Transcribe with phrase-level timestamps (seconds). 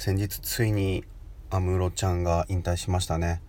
[0.00, 1.04] 先日ついに
[1.50, 3.42] 安室ちゃんが引退しましたね。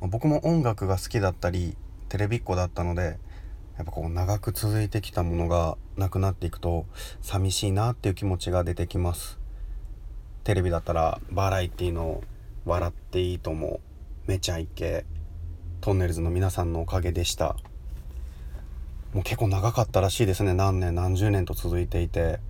[0.00, 1.76] 僕も音楽が好きだったり
[2.08, 3.18] テレビっ子だったので
[3.76, 6.86] やっぱこう長く続いてきたものがなくなっていくと
[7.20, 9.38] 寂しいなっていう気持ちが出てきます。
[10.44, 12.22] テレビだったらバラエティの
[12.64, 13.80] 「笑っていいとも」
[14.26, 15.04] 「めちゃイケ」
[15.82, 17.54] トンネルズの皆さんのおかげでした。
[19.12, 20.54] もう結構長かったらしいですね。
[20.54, 22.40] 何年何十年と続いていて。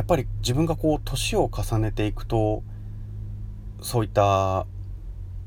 [0.00, 2.62] やっぱり自分がこう年を重ねていくと
[3.82, 4.66] そういった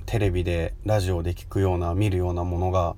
[0.05, 2.95] テレビでラジオで聞くような見るようなものが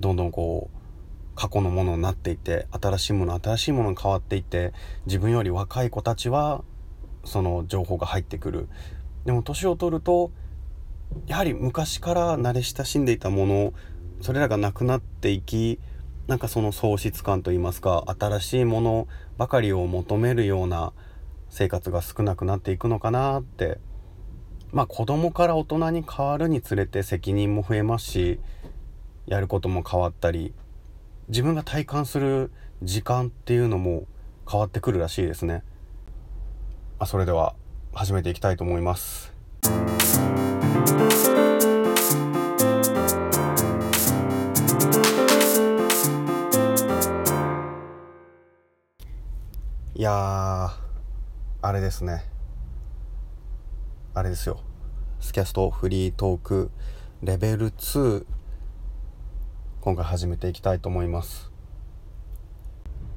[0.00, 4.72] どんどんこう過去のものになっていって新しいもの新しいものに変わっていって
[5.04, 6.64] 自分より若い子たちは
[7.26, 8.70] その情報が入ってくる。
[9.26, 10.30] でも年を取ると
[11.26, 13.74] やはり昔から慣れ親しんでいたもの
[14.22, 15.78] それらがなくなっていき
[16.26, 20.92] なんかその喪失感といいますか新しいものばかりを求めるような
[21.50, 23.78] 生活が少なくなっていくのかなって
[24.72, 28.40] まあ子供から大人に変わるにつれて責任も増えますし
[29.26, 30.54] やることも変わったり
[31.28, 32.50] 自分が体感する
[32.82, 34.06] 時間っていうのも
[34.50, 35.62] 変わってくるらしいですね。
[36.98, 37.54] あそれでは
[37.94, 39.32] 始めていきたいと思います。
[50.04, 50.70] や
[51.62, 52.26] あれですね。
[54.12, 54.60] あれですよ。
[55.18, 56.70] スキャストフリートーク
[57.22, 58.26] レベル2
[59.80, 61.50] 今回始めていきたいと思います。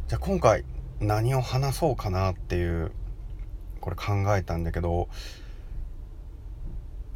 [0.07, 0.63] じゃあ今回
[1.01, 2.93] 何を話そうかなっていう
[3.81, 5.09] これ考えたんだけど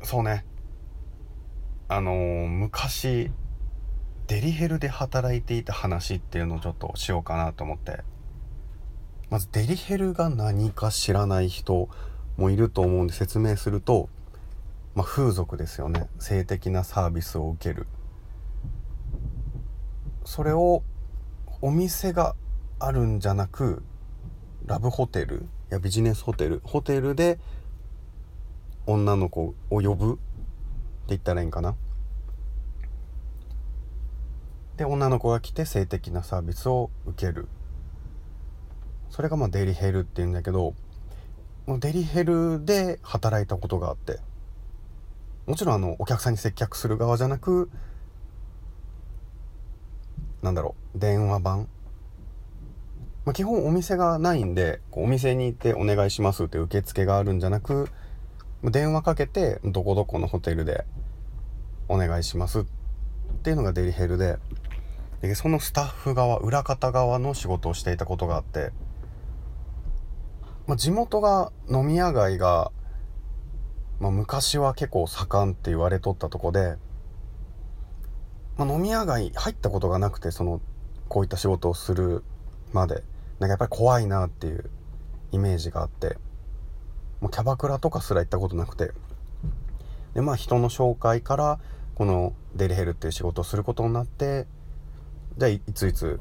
[0.03, 0.44] そうね。
[1.88, 3.31] あのー、昔
[4.28, 8.11] デリヘルで働いていた話っていうのをちょっとしようかなと思って。
[9.32, 11.88] まずデリヘルが何か知らない人
[12.36, 14.10] もいると思うんで説明すると、
[14.94, 16.10] まあ、風俗ですよね。
[16.20, 17.88] 性的なサービスを受ける。
[20.25, 20.84] それを
[21.62, 22.36] お店が
[22.78, 23.84] あるんじゃなく
[24.66, 26.62] ラブホテルやビジネスホテル。
[26.66, 27.40] ホテルで
[28.86, 30.16] 女の子を呼ぶ。
[30.16, 30.20] って
[31.08, 31.78] 言ったらいいんかな。
[34.75, 37.47] で女の子が来て性的なサービスを受ける。
[39.11, 40.73] それがまあデリヘルっていうんだけど
[41.67, 44.19] デリヘルで働いたことがあって
[45.45, 47.69] もちろんあのお客さんに接客する側じゃなく
[50.41, 51.67] なんだろう電話番、
[53.25, 57.89] まあ、基本お店がないんでお店に行ってお願いしますって受付があるんじゃなく
[58.63, 60.85] 電話かけてどこどこのホテルで
[61.89, 62.63] お願いしますっ
[63.43, 64.38] ていうのがデリヘルで
[65.22, 68.72] でそのスタッフ側裏方側の仕事をしていたことがあって
[70.67, 72.72] まあ、地元が飲み屋街が、
[73.99, 76.77] まあ、昔は結構盛んって言われとったとこで、
[78.57, 80.61] まあ、飲み屋街入ったことがなくてその
[81.07, 82.23] こういった仕事をする
[82.73, 83.03] まで。
[83.39, 84.69] なんかやっぱり怖いなっていう
[85.31, 86.17] イメージがあって。
[87.22, 88.91] もうキャバクラとかすら行ったことなくて。
[90.13, 91.59] でまあ人の紹介から
[91.95, 94.45] このデリヘルっていう仕事をすることになって
[95.38, 96.19] じゃあいついつ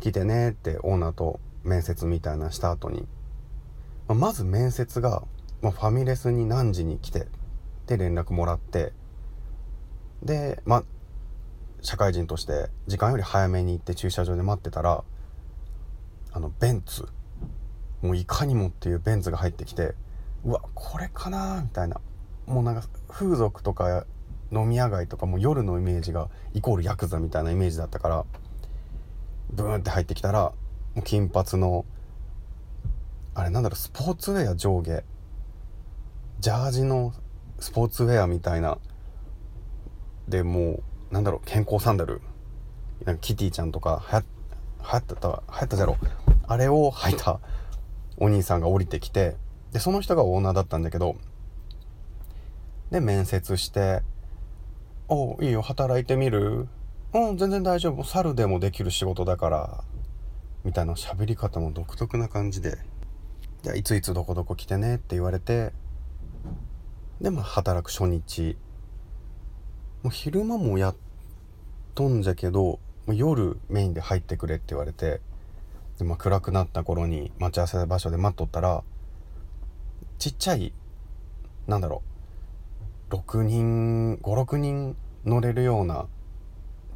[0.00, 3.06] 来てねってオーナーと面接みたいなした後に
[4.08, 5.22] ままず面接が、
[5.60, 7.26] まファミレスに何時に来て
[7.86, 8.92] で連絡もらって
[10.22, 10.84] でま
[11.80, 15.04] 社会人として時間より早めに行って駐車場で待ってたら
[16.32, 17.06] あのベンツ
[18.02, 19.94] もういかにもっていうベンツが入ってきて
[20.44, 22.00] うわこれかなみたいな。
[22.46, 24.06] もうなんか風俗とか
[24.50, 28.24] 飲み屋街とかも夜のイメージがイコールヤクザみたいなイメージだったから
[29.50, 30.52] ブーンって入ってきたら
[30.94, 31.84] もう金髪の
[33.38, 35.04] あれなんだろうスポーツウェア上下。
[36.40, 37.12] ジャージの
[37.60, 38.78] スポーツウェアみたいな。
[40.26, 42.20] でもうなんだろう健康サンダル。
[43.04, 44.24] なんかキティちゃんとかはや
[44.80, 45.96] 流行った流行ったじゃろ。
[46.48, 47.38] あれを履いた
[48.16, 49.36] お兄さんが降りてきて
[49.70, 51.14] でその人がオーナーだったんだけど
[52.90, 54.02] で面接して
[55.06, 56.66] 「おいいよ働いてみる?」
[57.14, 58.02] 「うん全然大丈夫。
[58.02, 59.84] 猿でもできる仕事だから」
[60.64, 62.78] みたいな喋り方も独特な感じで。
[63.62, 65.72] じゃあいついつどこどこ来てねって言われて
[67.20, 68.56] でまあ働く初日。
[70.02, 70.96] もう昼間もやっ
[71.94, 75.20] とんじゃけどもう夜メインで入ってくれって言われて
[75.98, 78.84] で、まあ、暗くなった頃に待ち合わせ場所で待っとったら
[80.18, 80.72] ちっちゃい
[81.66, 82.02] なんだろ
[83.10, 86.06] う6人56人乗れるような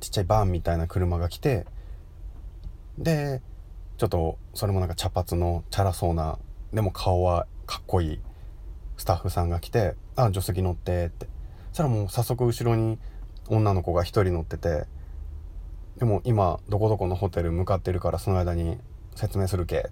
[0.01, 1.67] ちっちゃいバンみたいな車が来て
[2.99, 3.43] で
[3.99, 6.39] ちょっとそれもなんか茶髪のチャラそうな
[6.73, 8.21] でも顔はかっこいい
[8.97, 11.27] スタッフさんが来て「あ助手席乗って」って。
[11.71, 12.99] そしたらもう早速後ろに
[13.49, 14.85] 女の子が1人乗ってて
[15.97, 18.79] でも今どこどこのホテル向かってるからその間に
[19.15, 19.91] 説明するけ。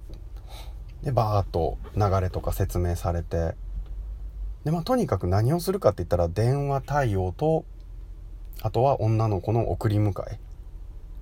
[1.02, 3.54] でバーッと流れとか説明されて。
[4.64, 7.64] でまあとにかく何をするかって言ったら電話対応と
[8.62, 10.38] あとは女の子の送り迎え。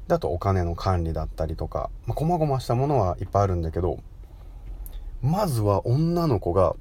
[0.09, 3.99] であとお金の管理だったりとか、まあ、細々したものはいっぱいあるんだけど
[5.23, 6.77] まずは女の子が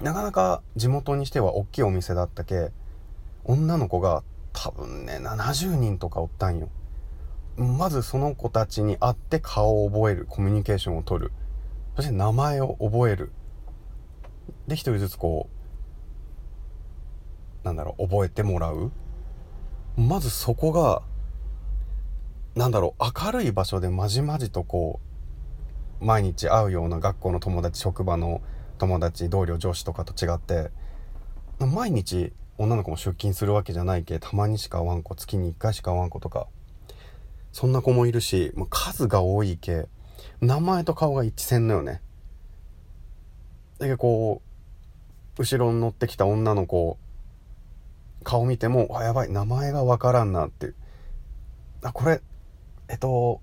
[0.00, 2.70] なかなか地元にしては大きいお店だったけ
[3.44, 4.22] 女の子が
[4.52, 6.68] 多分ね70人とかおったんよ。
[7.56, 11.32] まずその子たちに会って顔を覚えるコミュニケーションをとる。
[11.96, 13.32] そして名前を覚える。
[14.66, 15.48] で一人ずつこ
[17.62, 18.90] うなんだろう覚えてもらう。
[19.96, 21.02] まずそこが
[22.54, 25.09] なんだろう明るい場所でまじまじとこう
[26.00, 28.40] 毎日会うような学校の友達職場の
[28.78, 30.70] 友達同僚上司とかと違って
[31.58, 36.46] 毎日女の子も出勤するわけじゃないけたまにしか会わん子月に1回しか会わん子とか
[37.52, 39.88] そんな子もいるしもう数が多いけ
[40.40, 42.00] 名前と顔が一致せんのよね。
[43.78, 44.42] だけどこ
[45.38, 46.98] う後ろに乗ってきた女の子
[48.22, 50.72] 顔見てもあやばい名前がわからんなって。
[51.82, 52.20] あこれ
[52.88, 53.40] えっと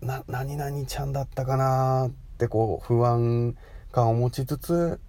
[0.00, 3.56] な何々ちゃんだったかなってこう不安
[3.92, 5.00] 感を持ちつつ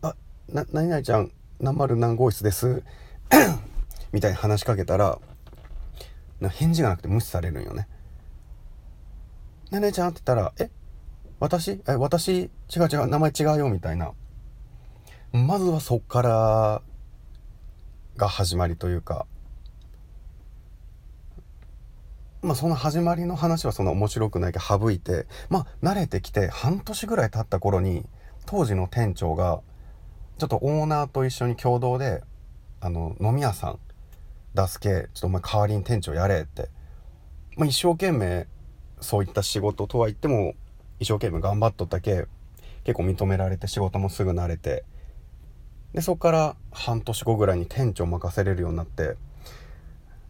[0.00, 0.14] あ
[0.48, 1.30] な何々ちゃん
[1.60, 2.82] 何丸何号室です？
[4.12, 5.18] みたいに話しかけたら
[6.50, 7.88] 返事がなくて無視されるんよね。
[9.70, 10.70] ねねちゃんって言ったら、え
[11.40, 11.80] 私？
[11.86, 12.50] え、私？
[12.74, 14.12] 違う違う、名前違うよみたいな。
[15.32, 16.82] まずはそっから
[18.16, 19.26] が始まりというか、
[22.42, 28.04] まあその始まりの話はそんな面白くないけど省いて、まあ慣れてきて半年ぐらい経った頃に、
[28.46, 29.60] 当時の店長が、
[30.38, 32.22] ちょっとオーナーと一緒に共同で、
[32.80, 33.78] あの、飲み屋さん、
[34.54, 36.68] 出すけちょっとお前代わりに店長やれって、
[37.56, 38.46] まあ、一生懸命
[39.00, 40.54] そういった仕事とは言っても
[41.00, 42.26] 一生懸命頑張っとったけ
[42.84, 44.84] 結構認められて仕事もすぐ慣れて。
[45.94, 49.16] でそこから半年後ぐらいに店長任せれるようになって。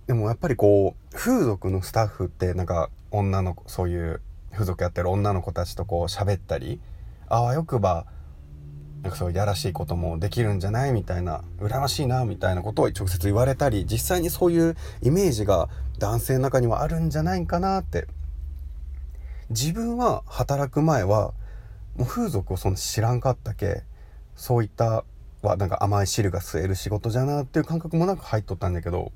[0.07, 4.21] でもやっぱりこう風俗のスタッフってなんか女の子そういう
[4.53, 6.81] 風俗やってる女の子たちとこう喋ったり
[7.29, 8.07] あわよくば
[9.03, 15.69] なんかそういうやらしいこともできるんじゃないみたいな羨ましいなみたいなことを直接言われたり実際にそういうイメージが
[15.99, 18.07] 男性の中にはあるんじゃないかなって。
[19.53, 21.35] 自分は働く前は
[21.95, 23.83] もう風俗をそんな知らんかったけ
[24.35, 25.05] そういった
[25.43, 29.13] はなんか甘い汁が吸える仕事じゃなっていう感覚もなく入っとったんだけど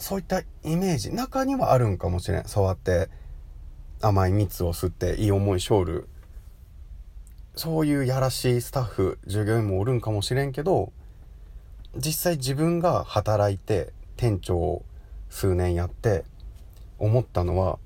[0.00, 0.44] そういったイ
[0.76, 2.44] メージ中にはあるんかもしれん。
[2.46, 3.10] そうやって
[4.00, 6.08] 甘い蜜を吸っていい思いしょる。
[7.54, 10.92] そういうやらしいスタッフ従業員もおるんかもしれんけど
[11.96, 14.84] 実際自分が働いて店長を
[15.28, 16.24] 数年やって
[16.98, 17.78] 思ったのは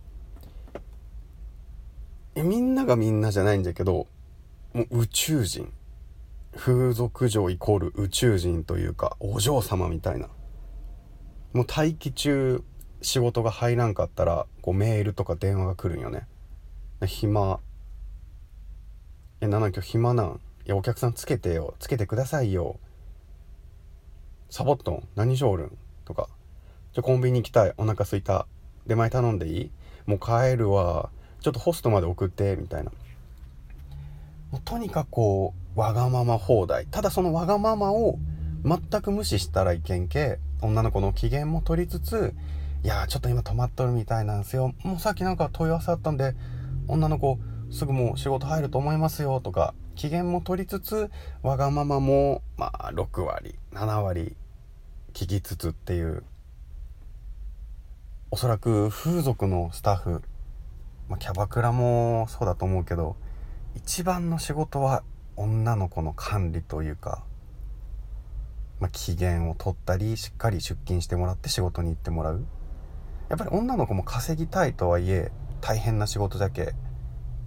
[2.36, 4.06] みんながみんなじゃないんだけど
[4.72, 5.72] もう宇宙人。
[6.56, 10.28] 風俗嬢イコール宇宙人というかお嬢様みたいな。
[11.54, 12.62] もう待機中
[13.00, 16.26] 仕事が入らんかったらこうメールとか電話が来るんよね
[17.06, 17.58] 暇
[19.40, 20.40] え、なな今日暇なん？
[20.64, 21.74] いや、お客さんつけてよ。
[21.78, 22.78] つけてくださいよ。
[24.48, 25.08] サボっとん？
[25.16, 25.78] 何しょおるん？
[26.06, 26.28] とか。
[26.94, 27.74] じゃ、コンビニ行きたい。
[27.76, 28.46] お腹すいた。
[28.86, 29.70] 出前頼んでいい？
[30.06, 31.10] もう帰るわ。
[31.40, 32.90] ちょっとホストまで送って、みたいな。
[34.50, 36.86] もうとにかくこう、わがまま放題。
[36.86, 38.18] ただそのわがままを
[38.64, 42.34] 全く無視したらいけんけ、女の子の機嫌も取りつつ、
[42.82, 44.74] いやちょっと今止まっとるみたいなんですよ。
[44.82, 46.34] もうさっきなんか問い合わせあったんで、
[46.88, 47.38] 女の子、
[47.70, 51.10] すぐもう仕事入ると思いますよとか機嫌も取りつつ
[51.42, 54.36] わがままもまあ6割7割
[55.12, 56.22] 聞きつつっていう
[58.30, 60.22] おそらく風俗のスタッフ、
[61.08, 63.16] まあ、キャバクラもそうだと思うけど
[63.74, 65.02] 一番の仕事は
[65.36, 67.24] 女の子の管理というか、
[68.84, 72.44] まあ、機嫌を取ったりしっかり出勤してもらって仕事に行ってもらう
[73.30, 76.74] やっぱり女の子も稼ぎたいとはいえ大変な仕事じゃけ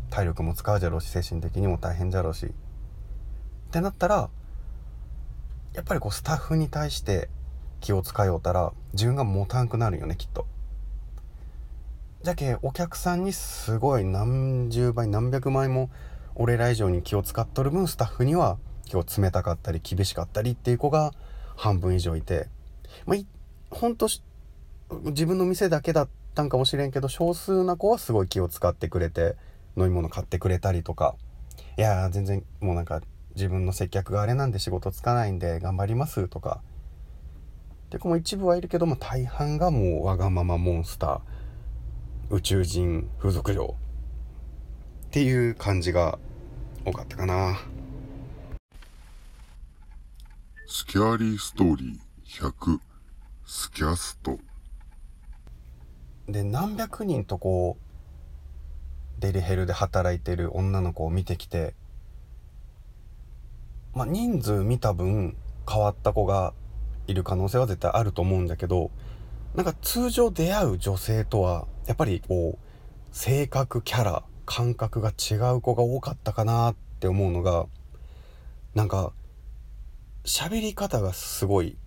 [0.10, 2.50] 体力も使うじゃろうし精神的にも大変じゃろうしっ
[3.70, 4.32] てなったら
[5.75, 7.29] やっぱりこうスタッフに対して
[7.82, 10.48] 気を使いようたら自分が持たんくなるよねきっと。
[12.24, 15.91] じゃけお客さんにすごい何十倍何百倍も
[16.34, 18.58] 俺ら以上に気を使っとる分スタッフには
[18.91, 21.13] 今日冷たかったり厳しかったりっていう子が
[21.58, 22.48] 半分以上いて。
[23.06, 23.18] まあ
[23.70, 24.08] ほんと
[25.06, 29.36] 自分の店だけだったんかもしれんけど少数な子はすごい気を使ってくれて
[29.76, 31.16] 飲み物買ってくれたりとか。
[31.78, 33.02] いや全然もうなんか
[33.36, 36.62] 自分の接客があれなんで仕事つかないんで頑張りますとか。
[37.90, 42.36] で子も一部はいるけども大半がもうわがままモンスター。
[42.36, 43.76] 宇宙人風俗嬢。
[45.06, 46.20] っていう感じが
[46.86, 47.58] 多かったかな。
[50.70, 52.80] スキャーリーストーリー100
[53.46, 54.38] スキャスト。
[56.28, 61.74] で何百人とこうデリヘルで働いてる女の子を見てきて
[63.96, 65.38] まあ人数見た分
[65.72, 66.54] 変わった子が
[67.08, 68.92] いる可能性は絶対あると思うんだけど
[69.56, 77.68] なんか通常出会う女性とはやっぱりこう性格キャラ感覚が違う子が多かったかなって思うのが
[78.76, 79.14] なんか
[80.28, 81.78] 喋り方がすごい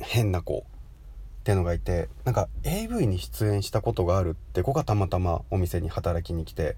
[0.00, 6.76] 変な子っていうのがいてなんか AV に出演したことがあるって子がたまたまお店に働きに来て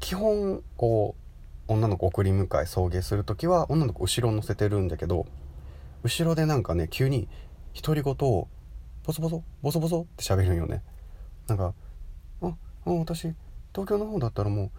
[0.00, 1.14] 基本こ
[1.66, 5.26] う女の子送り迎え送迎する時は女の子後ろ乗せてるんだけど
[6.02, 7.26] 後ろでなんかね急に
[7.74, 8.48] 独り言を
[9.02, 10.82] ボソボソボソボソって喋るんよね。
[11.46, 11.72] なんか
[12.42, 13.34] 「ああ私
[13.72, 14.70] 東京の方だったらもう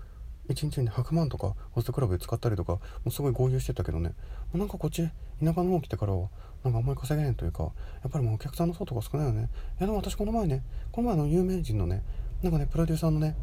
[0.49, 4.09] 1日に100万とかホストクラブで使ったりとかもうすごい合流してたけどね。
[4.09, 4.15] も
[4.55, 5.09] うなんかこっち
[5.43, 6.29] 田舎の方来てからは
[6.63, 7.69] なんかあんまり稼げへんというかや
[8.07, 9.49] っぱりもうお客さんの層とか少ないよね。
[9.79, 12.03] いやでも私この前ねこの前の有名人のね
[12.41, 13.35] なんかねプロデューサーのね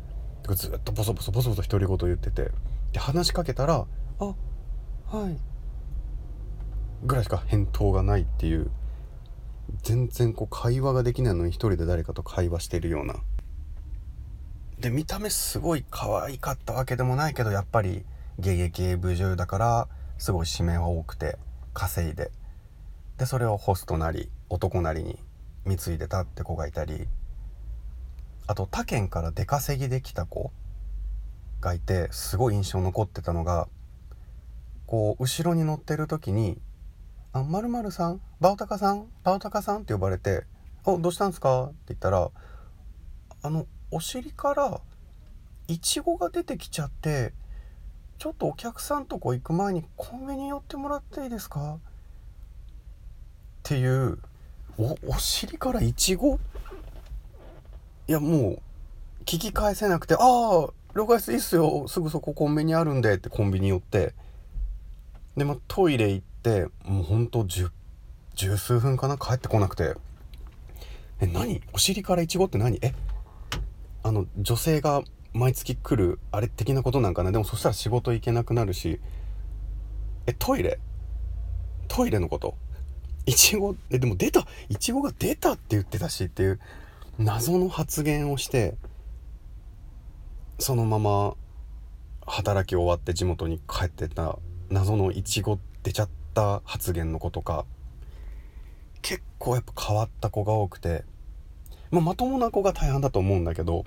[0.55, 2.51] ずっとボソボソボソボソ独り言言ってて
[2.93, 3.87] で話しかけたら
[4.19, 4.35] 「あは
[5.29, 5.37] い」
[7.05, 8.71] ぐらいしか返答がないっていう
[9.83, 13.17] 全然こう会話ができないのに一人で誰かと会話してるような
[14.83, 18.05] で見た目すごい可愛かったわけでもないけどやっぱり
[18.41, 21.39] ゲゲゲ AV 女優だからすごい指名は多くて
[21.73, 22.33] 稼いで
[23.17, 25.21] でそれをホストなり男なりに
[25.67, 27.07] 貢いでたって子がいたり
[28.49, 30.51] あと他県から出稼ぎできた子
[31.61, 33.69] がいてすごい印象残ってたのが
[34.87, 36.61] こう後ろに乗ってる時に
[37.33, 40.45] 「あまるさんバオタカさんバオタカさん」って呼ばれて
[40.85, 42.33] 「おどうしたんですか?」って言ったら
[43.43, 44.81] あのお尻から
[45.69, 47.33] イチゴが出てきちゃって
[48.19, 51.75] ちょっとお客さんとこ行く前にコンビニ寄ってもらっていいですか？
[51.75, 51.79] っ
[53.63, 54.19] ていう
[54.79, 56.41] おお尻からイチゴ？
[58.09, 58.63] いやもう
[59.25, 64.15] 聞き返せなくて「ああ了解ですいいっすよすぐそこコンビニあるんで」ってコンビニ寄って。
[65.37, 67.71] で、まあ、トイレ行ってもうほんと十
[68.35, 69.17] 十数分かな？
[69.17, 69.95] 帰ってこなくて
[71.21, 71.63] 「え何？
[71.73, 72.79] お尻からイチゴって何？
[72.83, 72.93] え
[74.03, 77.33] あの女性が毎月来るあれ的なことなんかな。
[77.33, 79.01] でもそしたら仕事行けなくなるし。
[80.27, 80.79] えトイレ？
[81.89, 82.57] トイレのこと？
[83.27, 84.47] いちごえでも出た！
[84.69, 86.61] いちごが出たって言ってたしっていう
[87.19, 88.77] 謎の発言をして
[90.59, 91.35] そのまま
[92.27, 94.39] 働き終わって地元に帰ってた
[94.71, 97.65] 謎のいちご出ちゃった発言の子とか。
[99.05, 101.03] 結構やっぱ変わった子が多くて、
[101.93, 103.85] まあ、まともな子が大半だと思うんだけど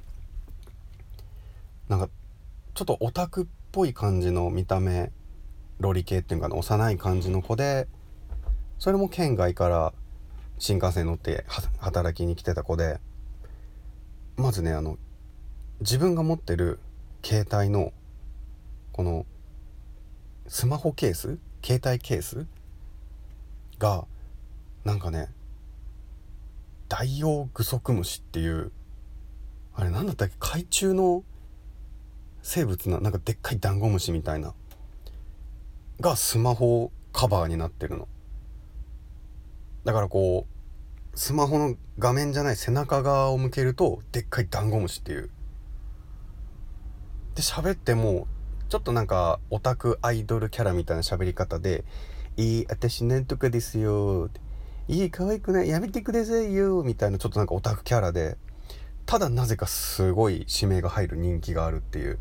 [1.90, 2.08] なんか
[2.74, 5.12] ちょっとオタクっぽい感じの見た目
[5.80, 7.88] ロリ系っていうかな幼い感じの子で
[8.80, 9.94] それも県外から
[10.58, 11.46] 新幹線乗って
[11.80, 13.00] 働きに来てた子で
[14.38, 14.98] まずねあの
[15.82, 16.80] 自分が持ってる
[17.24, 17.92] 携帯の
[18.94, 19.26] この
[20.48, 21.40] スマホケース？
[21.64, 22.46] 携帯ケース？
[23.80, 24.06] が
[24.84, 25.28] なんかね
[26.98, 28.72] ダイオウグソクムシっていう
[29.74, 30.36] あれ何だったっけ？
[30.40, 31.26] 海中の
[32.42, 34.54] 生物ななんかでっかいダンゴムシみたいな
[36.00, 38.08] がスマホカバーになってるの。
[39.84, 45.30] だからこうスマホの画面じゃない背中側を向けるとでっかいダンゴムシっていう。
[47.36, 48.26] で喋っても
[48.70, 51.84] ちょっとなんかオタクアイドルキャラみたいな喋り方で
[52.38, 54.45] 「いい私なんとかですよ」って。
[54.88, 58.38] いい可愛くないやめてくださいよ」みたいなちょっとなんかオタクキャラで
[59.06, 62.20] ただなぜかすごい指名が入る人気があるっていう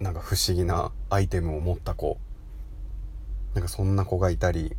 [0.00, 2.18] なんか不思議なアイテムを持った子。
[3.54, 4.76] なんかそんな子がいたり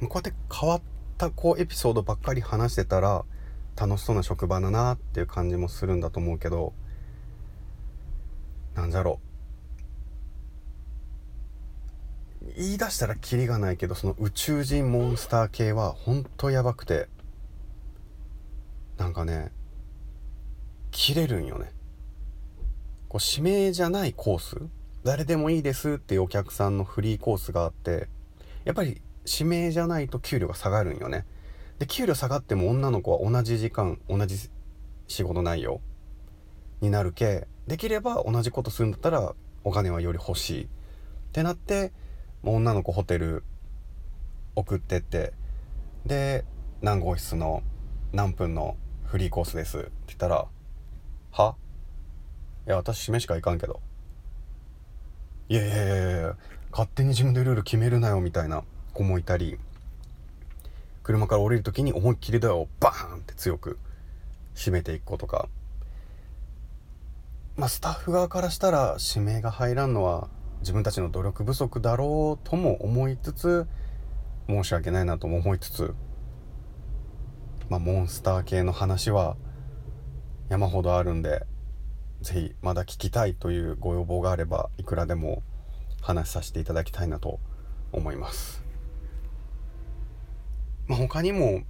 [0.00, 0.82] こうやって変わっ
[1.16, 3.24] たこうエピソードばっかり話してたら
[3.76, 6.72] 楽しそうな職場だなっていう感じもするんだと思うけど
[8.74, 9.27] なんだろう。
[12.56, 17.08] 言い出したらキリがないけどその宇宙人モンスター系はほんとやばくて
[18.96, 19.52] なんかね
[20.90, 21.72] 切れるんよね。
[23.08, 24.56] こう指名じゃないコース
[25.04, 28.08] 誰でもいいですっていうお客さんのフリーコースがあって
[28.64, 31.24] やっぱり指名じゃないと給料が下がるんよね。
[31.78, 34.50] で給料下がっても女の子は同じ時間同じ
[35.06, 35.80] 仕事内容
[36.80, 40.68] になるけできれば同じことするんだったらお金はより欲しいっ
[41.32, 41.92] てなって
[42.42, 43.44] 女の子ホテル
[44.54, 45.32] 送ってって
[46.06, 46.44] で
[46.80, 47.62] 何号室の
[48.12, 49.78] 何分のフリーコースです。
[49.78, 50.46] って言ったら
[51.32, 51.56] 「は？
[52.66, 53.80] いや私示しか行かんけど」
[55.48, 56.36] いやいやいやいや
[56.70, 59.58] 勝手に自分でルール決めるなよみたいな子もいたり
[61.02, 63.78] 車から降りる時に思いっきりドアをバーンって強く
[64.54, 65.48] 閉めていく子とか。
[67.56, 70.28] まあスタッフ側からしたら指名が入らんのは
[70.60, 73.66] 自分たちの努力不足だろうとも思いつつ
[74.48, 75.94] 申し訳ないなとも思いつつ
[77.68, 79.36] まあモンスター系の話は
[80.48, 81.46] 山ほどあるんで
[82.22, 85.42] 是非まだ聞きたいというご要望があればいくらでも
[86.00, 87.38] 話させていただきたいなと
[87.92, 88.62] 思います。
[90.86, 91.62] まあ、他にも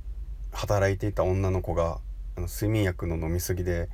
[0.53, 1.99] 働いていた女の子が
[2.37, 3.89] あの睡眠薬の飲み過ぎで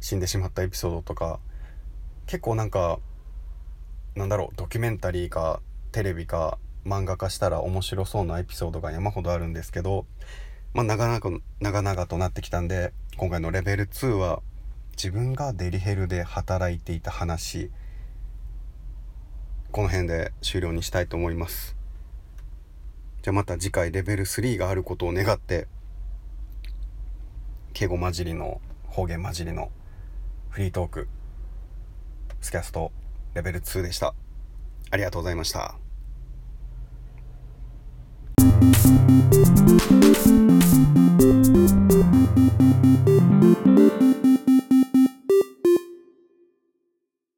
[0.00, 1.40] 死んでしまったエピソードとか
[2.26, 3.00] 結構なんか
[4.14, 5.60] なんだろうドキュメンタリーか
[5.92, 10.06] テレビか漫画化したら面白そうなエピソードが山ほどあるんですけど、
[10.74, 14.42] まあ、長々長々となってきたんで今回のレベル2は
[14.92, 17.70] 自分がデリヘルで働いていた話。
[19.72, 21.76] この辺で終了にしたいと思います。
[23.22, 25.68] じゃあまた次回レベル3があることを願って
[27.72, 29.70] 敬語混じりの方言混じりの
[30.48, 31.08] フリートーク
[32.40, 32.92] スキャスト
[33.34, 34.14] レベル2でした。
[34.90, 35.76] ありがとうございました。